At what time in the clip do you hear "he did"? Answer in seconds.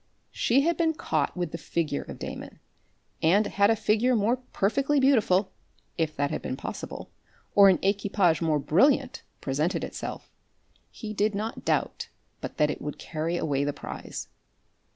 10.89-11.35